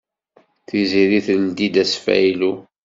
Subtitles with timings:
[0.67, 2.51] Tiziri teldi-d asfaylu.